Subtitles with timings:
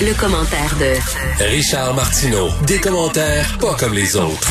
[0.00, 2.48] Le, commentaire de Richard Martineau.
[2.66, 4.50] Des commentaires pas comme les autres.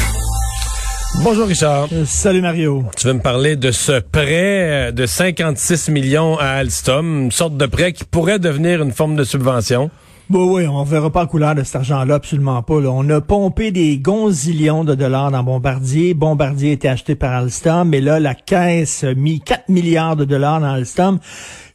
[1.21, 1.89] Bonjour Richard.
[1.91, 2.85] Euh, salut Mario.
[2.95, 7.57] Tu veux me parler de ce prêt euh, de 56 millions à Alstom, une sorte
[7.57, 9.91] de prêt qui pourrait devenir une forme de subvention?
[10.29, 12.75] Bon, oui, on verra pas couleur de cet argent-là, absolument pas.
[12.75, 16.13] On a pompé des gonzillions de dollars dans Bombardier.
[16.13, 20.23] Bombardier a été acheté par Alstom, mais là, la caisse a mis 4 milliards de
[20.23, 21.19] dollars dans Alstom.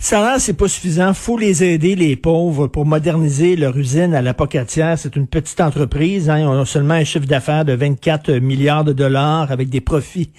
[0.00, 1.12] Ça là, c'est pas suffisant.
[1.12, 4.96] Faut les aider, les pauvres, pour moderniser leur usine à la Pocatière.
[4.96, 6.30] C'est une petite entreprise.
[6.30, 6.38] Hein.
[6.38, 10.30] Ils ont seulement un chiffre d'affaires de 24 milliards de dollars avec des profits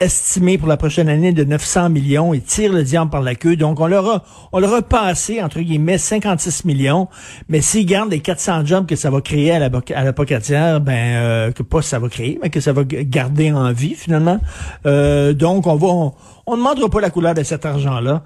[0.00, 2.34] estimés pour la prochaine année de 900 millions.
[2.34, 3.54] Ils tirent le diable par la queue.
[3.54, 7.08] Donc, on leur a, on passé, entre guillemets, 56 millions.
[7.48, 10.92] Mais s'ils gardent les 400 jobs que ça va créer à la, à Pocatière, ben,
[10.92, 14.38] euh, que pas ça va créer, mais que ça va garder en vie, finalement.
[14.86, 15.88] Euh, donc, on va,
[16.46, 18.22] on ne demandera pas la couleur de cet argent-là.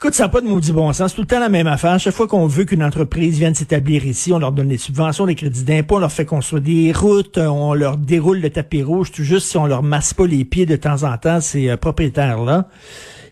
[0.00, 1.10] Écoute, ça n'a pas de maudit bon sens.
[1.10, 1.98] C'est tout le temps la même affaire.
[1.98, 5.34] Chaque fois qu'on veut qu'une entreprise vienne s'établir ici, on leur donne des subventions, des
[5.34, 9.24] crédits d'impôt, on leur fait construire des routes, on leur déroule le tapis rouge, tout
[9.24, 12.68] juste si on leur masse pas les pieds de temps en temps, ces euh, propriétaires-là.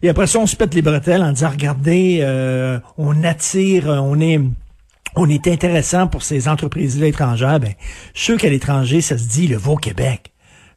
[0.02, 4.18] Et après ça, on se pète les bretelles en disant, regardez, euh, on attire, on
[4.18, 4.40] est
[5.16, 7.58] on est intéressant pour ces entreprises-là étrangères.
[7.58, 7.72] Ben,
[8.14, 10.32] je suis sûr qu'à l'étranger, ça se dit le va au Québec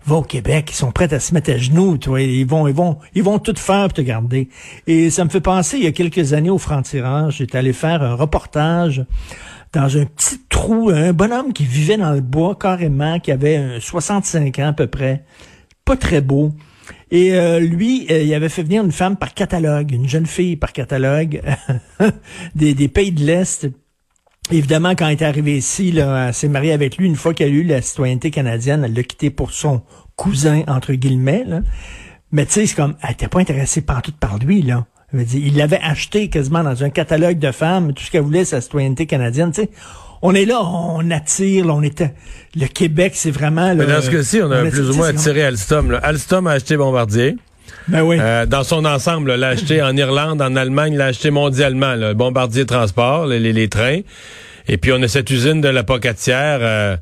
[0.05, 2.73] va au Québec, ils sont prêts à se mettre à genoux, toi, ils vont, ils
[2.73, 4.49] vont, ils vont tout faire pour te garder.
[4.87, 8.01] Et ça me fait penser, il y a quelques années au franc-tirage, j'étais allé faire
[8.01, 9.05] un reportage
[9.73, 14.57] dans un petit trou, un bonhomme qui vivait dans le bois carrément, qui avait 65
[14.59, 15.25] ans à peu près,
[15.85, 16.53] pas très beau.
[17.11, 20.55] Et euh, lui, euh, il avait fait venir une femme par catalogue, une jeune fille
[20.55, 21.41] par catalogue
[22.55, 23.67] des pays de l'Est,
[24.52, 27.08] Évidemment, quand elle est arrivée ici, là, elle s'est mariée avec lui.
[27.08, 29.81] Une fois qu'elle a eu la citoyenneté canadienne, elle l'a quitté pour son
[30.16, 31.44] cousin, entre guillemets.
[31.45, 31.61] Là.
[32.31, 34.86] Mais tu sais, c'est comme, elle était pas intéressée par tout par lui, là.
[35.14, 37.94] Il l'avait acheté quasiment dans un catalogue de femmes.
[37.94, 39.52] Tout ce qu'elle voulait, c'est la citoyenneté canadienne.
[39.52, 39.70] Tu sais,
[40.22, 42.14] on est là, on attire, là, on était.
[42.55, 43.70] Le Québec, c'est vraiment.
[43.70, 45.92] Là, Mais dans ce cas-ci, on a plus ou moins attiré Alstom.
[45.92, 45.98] Là.
[46.04, 47.38] Alstom a acheté Bombardier.
[47.87, 48.05] Ben.
[48.11, 52.65] Euh, dans son ensemble, l'a acheté en Irlande, en Allemagne, l'a acheté mondialement, le Bombardier
[52.65, 54.02] Transport, les, les, trains.
[54.67, 56.59] Et puis on a cette usine de la Pocatière.
[56.61, 56.97] Euh,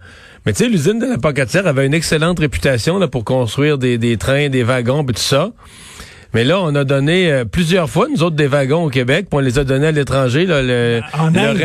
[0.45, 4.17] mais tu sais, l'usine de la Pocatière avait une excellente réputation là, pour construire des,
[4.17, 5.51] trains, des wagons, tout ça.
[6.33, 9.37] Mais là, on a donné euh, plusieurs fois, nous autres, des wagons au Québec, puis
[9.37, 11.01] on les a donnés à l'étranger, le, le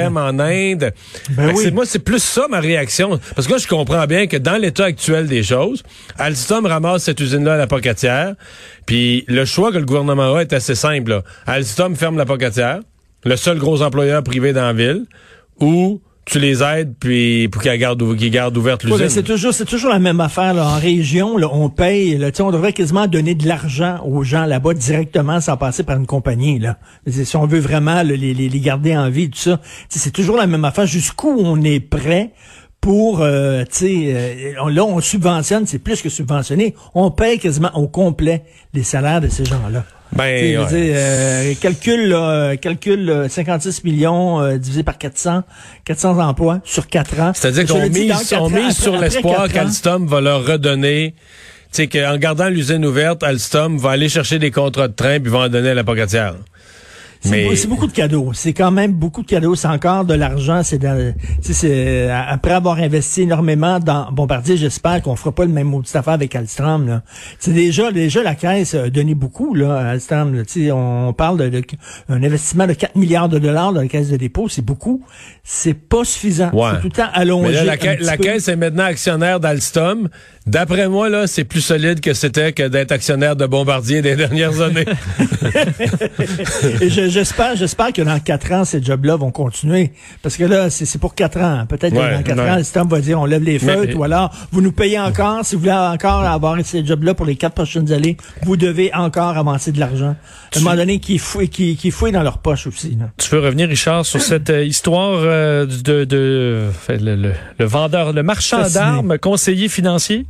[0.04, 0.92] REM en Inde.
[1.30, 3.18] Ben moi, c'est plus ça ma réaction.
[3.34, 5.82] Parce que là, je comprends bien que dans l'état actuel des choses,
[6.18, 8.34] Alstom ramasse cette usine-là à la Pocatière,
[8.86, 11.22] puis le choix que le gouvernement a est assez simple.
[11.46, 12.80] Alstom ferme la Pocatière,
[13.24, 15.06] le seul gros employeur privé dans la ville,
[15.60, 19.08] ou tu les aides puis pour qu'ils gardent, qu'ils gardent ouverte l'usine.
[19.08, 20.66] c'est toujours c'est toujours la même affaire là.
[20.66, 24.74] en région là, on paye là, on devrait quasiment donner de l'argent aux gens là-bas
[24.74, 26.78] directement sans passer par une compagnie là.
[27.08, 30.46] Si on veut vraiment les, les, les, garder en vie tout ça, c'est toujours la
[30.46, 32.30] même affaire jusqu'où on est prêt
[32.80, 36.74] pour, euh, tu sais, euh, là, on subventionne, c'est plus que subventionné.
[36.94, 38.42] On paye quasiment au complet
[38.74, 39.84] les salaires de ces gens-là.
[40.14, 42.14] Ben, euh, calcul,
[42.60, 45.42] calcul 56 millions euh, divisé par 400,
[45.84, 47.32] 400 emplois sur 4 ans.
[47.34, 51.14] C'est-à-dire qu'on mise, on mise sur l'espoir qu'Alstom va leur redonner
[51.72, 55.32] tu sais, qu'en gardant l'usine ouverte, Alstom va aller chercher des contrats de train puis
[55.32, 56.34] va en donner à la pocatière.
[57.22, 58.32] C'est beaucoup de cadeaux.
[58.34, 59.54] C'est quand même beaucoup de cadeaux.
[59.54, 60.62] C'est encore de l'argent.
[60.62, 60.80] C'est
[61.40, 66.14] c'est après avoir investi énormément dans Bombardier, j'espère qu'on fera pas le même maudit affaire
[66.14, 67.00] avec Alstom.
[67.38, 70.34] C'est déjà déjà la caisse a donné beaucoup là, à Alstom.
[70.34, 70.42] Là.
[70.74, 74.48] On parle d'un investissement de 4 milliards de dollars dans la caisse de dépôt.
[74.48, 75.04] C'est beaucoup.
[75.44, 76.50] C'est pas suffisant.
[76.52, 77.52] C'est tout le temps allongé.
[77.52, 80.08] Mais la, la caisse est maintenant actionnaire d'Alstom.
[80.46, 84.60] D'après moi, là, c'est plus solide que c'était que d'être actionnaire de Bombardier des dernières
[84.60, 84.84] années.
[86.80, 89.92] Et j'espère, j'espère que dans quatre ans, ces jobs-là vont continuer.
[90.22, 91.64] Parce que là, c'est pour quatre ans.
[91.68, 94.34] Peut-être que dans quatre ans, le système va dire on lève les feutres ou alors
[94.50, 95.44] vous nous payez encore.
[95.44, 99.36] Si vous voulez encore avoir ces jobs-là pour les quatre prochaines années, vous devez encore
[99.36, 100.16] avancer de l'argent.
[100.54, 101.18] À un moment donné, qui
[101.48, 102.98] qui dans leur poche aussi.
[103.18, 108.22] Tu veux revenir, Richard, sur cette euh, histoire euh, de, de le, le, vendeur, le
[108.22, 110.26] marchand d'armes, conseiller financier?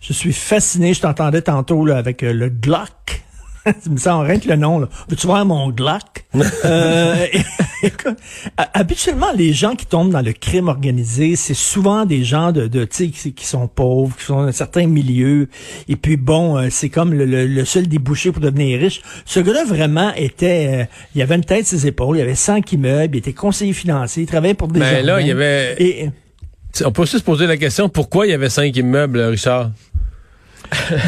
[0.00, 0.94] Je suis fasciné.
[0.94, 3.23] Je t'entendais tantôt là, avec euh, le Glock.
[3.82, 4.78] tu me sens rien que le nom.
[4.78, 4.88] Là.
[5.08, 6.24] Veux-tu voir mon Glock?
[6.64, 7.26] euh,
[8.74, 12.84] habituellement, les gens qui tombent dans le crime organisé, c'est souvent des gens de, de
[12.84, 15.48] qui, qui sont pauvres, qui sont dans un certain milieu.
[15.88, 19.00] Et puis bon, euh, c'est comme le, le, seul débouché pour devenir riche.
[19.24, 20.84] Ce gars-là vraiment était, euh,
[21.14, 24.26] il avait une tête ses épaules, il avait cinq immeubles, il était conseiller financier, il
[24.26, 24.80] travaillait pour des.
[24.80, 25.76] Ben là, il y avait.
[25.78, 26.10] Et,
[26.84, 29.70] on peut aussi se poser la question pourquoi il y avait cinq immeubles, Richard?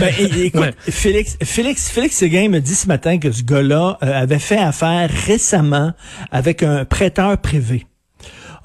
[0.00, 4.38] Ben, écoute, Félix, Félix, Félix Séguin me dit ce matin que ce gars-là euh, avait
[4.38, 5.92] fait affaire récemment
[6.30, 7.86] avec un prêteur privé.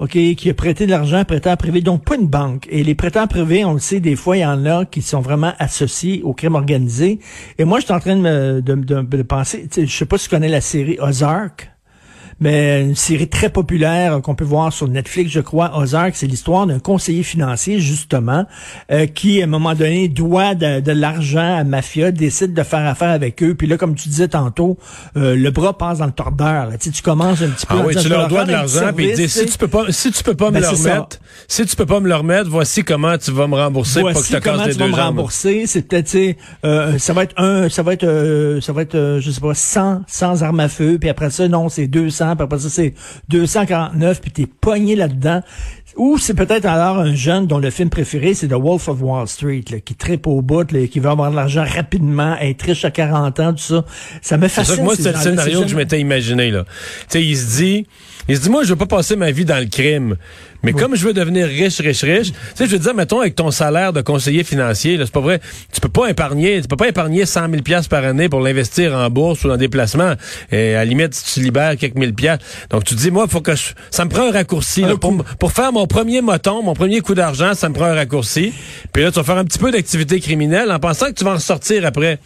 [0.00, 2.66] OK, qui a prêté de l'argent à prêteur privé, donc pas une banque.
[2.70, 5.20] Et les prêteurs privés, on le sait, des fois, il y en a qui sont
[5.20, 7.20] vraiment associés au crime organisé.
[7.58, 10.18] Et moi, je suis en train de, me, de, de, de penser, je sais pas
[10.18, 11.71] si tu connais la série Ozark
[12.42, 16.66] mais une série très populaire qu'on peut voir sur Netflix, je crois, Ozark, c'est l'histoire
[16.66, 18.46] d'un conseiller financier, justement,
[18.90, 23.10] euh, qui, à un moment donné, doit de, l'argent à Mafia, décide de faire affaire
[23.10, 23.54] avec eux.
[23.54, 24.76] Puis là, comme tu disais tantôt,
[25.16, 26.68] euh, le bras passe dans le tordeur.
[26.80, 27.76] Tu, tu commences un petit peu...
[27.78, 30.24] Ah oui, tu leur dois de l'argent, puis dis, si tu peux pas, si tu
[30.24, 33.16] peux pas me ben, le remettre, si tu peux pas me le remettre, voici comment
[33.18, 35.66] tu vas me rembourser voici pour que je te comment tu vas me rembourser.
[35.66, 39.30] C'est peut-être, euh, ça va être un, ça va être, euh, ça va être, je
[39.30, 42.58] sais pas, 100, 100 armes à feu, puis après ça, non, c'est 200 puis après
[42.58, 42.94] c'est
[43.28, 45.42] 249, puis t'es pogné là-dedans.
[45.96, 49.28] Ou c'est peut-être alors un jeune dont le film préféré, c'est The Wolf of Wall
[49.28, 53.40] Street, qui tripe au bout, qui veut avoir de l'argent rapidement, être riche à 40
[53.40, 53.84] ans, tout ça.
[54.22, 54.82] Ça me fascine.
[54.84, 56.50] moi, c'est le scénario que je m'étais imaginé.
[56.50, 56.64] là.
[56.64, 57.86] Tu sais, il se dit,
[58.28, 60.16] il se dit, moi, je veux pas passer ma vie dans le crime.
[60.62, 63.34] Mais comme je veux devenir riche, riche, riche, tu sais, je veux dire, mettons, avec
[63.34, 65.40] ton salaire de conseiller financier, là, c'est pas vrai,
[65.72, 68.94] tu peux pas épargner, tu peux pas épargner 100 000 pièces par année pour l'investir
[68.94, 70.12] en bourse ou en déplacement.
[70.52, 72.38] Et à la limite, tu libères quelques mille pièces.
[72.70, 75.50] Donc, tu dis, moi, faut que je, ça me prend un raccourci, là, pour, pour
[75.50, 78.52] faire mon premier moton, mon premier coup d'argent, ça me prend un raccourci.
[78.92, 81.32] Puis là, tu vas faire un petit peu d'activité criminelle en pensant que tu vas
[81.32, 82.18] en sortir après.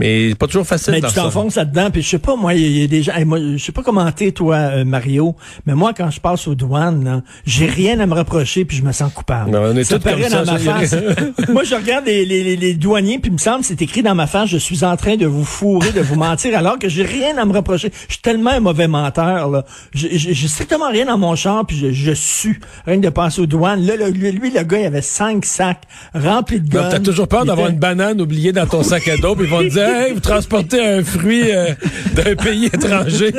[0.00, 0.94] Mais pas toujours facile.
[0.94, 3.12] Mais tu t'enfonces là-dedans, puis je sais pas, moi, il y, a des gens.
[3.26, 5.36] moi, je sais pas comment t'es, toi, euh, Mario,
[5.66, 8.92] mais moi, quand je passe aux douanes, j'ai rien à me reprocher, puis je me
[8.92, 9.54] sens coupable.
[9.54, 10.96] on est ça paraît dans ma face.
[11.50, 14.26] moi, je regarde les, les, les douaniers, puis il me semble c'est écrit dans ma
[14.26, 17.36] face, je suis en train de vous fourrer, de vous mentir, alors que j'ai rien
[17.36, 17.92] à me reprocher.
[18.08, 19.66] Je suis tellement un mauvais menteur, là.
[19.92, 23.84] J'ai strictement rien dans mon champ, puis je, je suis rien de passer aux douanes.
[23.84, 25.82] Là, lui, le gars, il avait cinq sacs
[26.14, 26.88] remplis de guns.
[26.90, 29.58] T'as toujours peur d'avoir une banane oubliée dans ton sac à dos, puis ils vont
[29.58, 31.74] te dire vous transportez un fruit euh,
[32.14, 33.32] d'un pays étranger.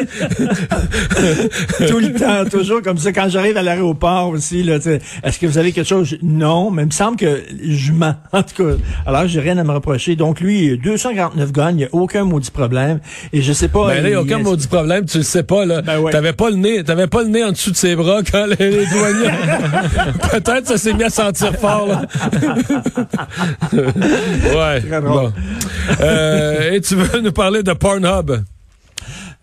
[1.87, 3.11] Tout le temps, toujours comme ça.
[3.11, 4.77] Quand j'arrive à l'aéroport aussi, là,
[5.23, 6.17] est-ce que vous avez quelque chose?
[6.21, 8.15] Non, mais il me semble que je mens.
[8.33, 10.15] En tout cas, alors j'ai rien à me reprocher.
[10.15, 12.99] Donc lui, 249 gagnes, il n'y a aucun maudit problème.
[13.33, 13.87] Et je sais pas.
[13.87, 15.81] Ben là, il n'y a aucun maudit problème, tu le sais pas, là.
[15.81, 18.45] Ben T'avais pas le nez, t'avais pas le nez en dessous de ses bras quand
[18.45, 19.31] les, douaniers.
[20.31, 22.01] Peut-être ça s'est mis à sentir fort, là.
[23.73, 25.01] ouais.
[25.01, 25.31] Bon.
[26.01, 28.31] Euh, et tu veux nous parler de Pornhub?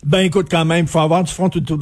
[0.07, 1.77] Ben écoute, quand même, faut avoir du front tout, tout,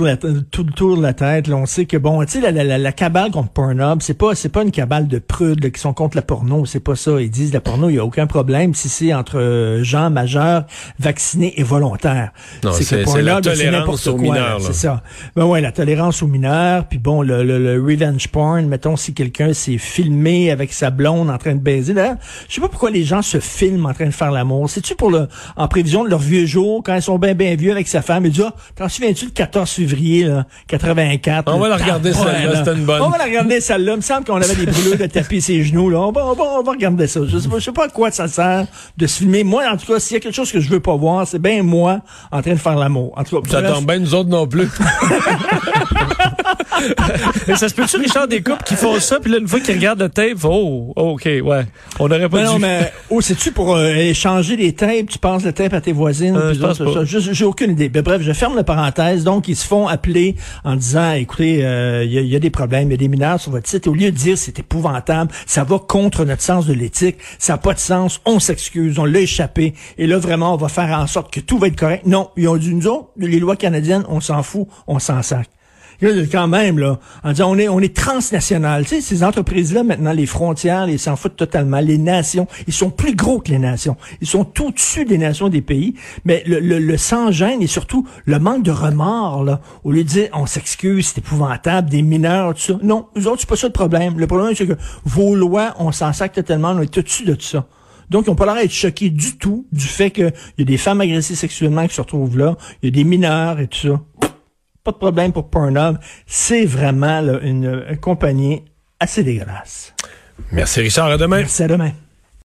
[0.50, 1.48] tout, tour de la tête.
[1.48, 4.34] Là, on sait que bon, tu sais, la, la, la, cabale contre Pornhub, c'est pas
[4.34, 7.20] c'est pas une cabale de prudes qui sont contre la porno, c'est pas ça.
[7.20, 10.64] Ils disent la porno, il y a aucun problème si c'est entre euh, gens majeurs,
[10.98, 12.32] vaccinés et volontaires.
[12.72, 14.62] C'est la tolérance aux mineurs.
[14.62, 15.02] C'est ça.
[15.36, 16.86] Ben ouais, la tolérance aux mineurs.
[16.88, 18.66] Puis bon, le, le, revenge porn.
[18.66, 21.92] Mettons si quelqu'un s'est filmé avec sa blonde en train de baiser.
[21.92, 22.16] D'ailleurs,
[22.48, 24.70] je sais pas pourquoi les gens se filment en train de faire l'amour.
[24.70, 27.54] C'est tu pour le en prévision de leur vieux jour quand ils sont bien bien
[27.56, 31.52] vieux avec sa femme et dit, ah, t'en souviens-tu le 14 février, là, 84?
[31.52, 33.02] On va la regarder celle-là, c'était une bonne.
[33.02, 33.92] On va la regarder celle-là.
[33.92, 36.00] Il me semble qu'on avait des brûlures de taper ses genoux, là.
[36.00, 37.20] On va, on va, on va regarder ça.
[37.26, 38.66] Je sais, pas, je sais pas à quoi ça sert
[38.96, 39.44] de se filmer.
[39.44, 41.38] Moi, en tout cas, s'il y a quelque chose que je veux pas voir, c'est
[41.38, 42.00] bien moi
[42.30, 43.12] en train de faire l'amour.
[43.16, 44.68] En tout cas, ça tombe bien nous autres non plus.
[47.48, 49.74] Mais ça se peut-tu, Richard, des couples qui font ça, puis là, une fois qu'ils
[49.74, 51.66] regardent le tape, oh, oh OK, ouais.
[51.98, 52.48] On aurait pas mais dû.
[52.50, 55.92] Non, mais, oh, c'est-tu pour euh, échanger des tapes, tu passes le tape à tes
[55.92, 56.36] voisines?
[56.36, 56.54] Euh,
[57.04, 57.88] J'ai aucune idée.
[57.96, 59.24] Mais bref, je ferme la parenthèse.
[59.24, 62.50] Donc, ils se font appeler en disant, écoutez, il euh, y, a, y, a, des
[62.50, 63.86] problèmes, il y a des mineurs sur votre site.
[63.86, 67.56] Au lieu de dire, c'est épouvantable, ça va contre notre sens de l'éthique, ça n'a
[67.56, 69.72] pas de sens, on s'excuse, on l'a échappé.
[69.96, 72.04] Et là, vraiment, on va faire en sorte que tout va être correct.
[72.04, 75.48] Non, ils ont dit, nous autres, les lois canadiennes, on s'en fout, on s'en sac
[76.00, 78.84] quand même, là, en disant, on est, on est transnational.
[78.84, 81.80] Tu sais, ces entreprises-là, maintenant, les frontières, ils s'en foutent totalement.
[81.80, 83.96] Les nations, ils sont plus gros que les nations.
[84.20, 85.94] Ils sont tout dessus des nations des pays.
[86.24, 90.08] Mais le, le, le sans-gêne et surtout le manque de remords, là, au lieu de
[90.08, 92.78] dire, on s'excuse, c'est épouvantable, des mineurs, tout ça.
[92.82, 94.18] Non, nous autres, c'est pas ça le problème.
[94.18, 97.34] Le problème, c'est que vos lois, on s'en sac totalement, on est tout dessus de
[97.34, 97.66] tout ça.
[98.08, 101.00] Donc, n'ont pas l'air d'être choqués du tout du fait qu'il y a des femmes
[101.00, 104.00] agressées sexuellement qui se retrouvent là, il y a des mineurs et tout ça
[104.86, 105.98] pas de problème pour Pornhub.
[106.26, 108.62] C'est vraiment une, une compagnie
[109.00, 109.94] assez dégueulasse.
[110.52, 111.38] Merci Richard, à demain.
[111.38, 111.92] Merci à demain.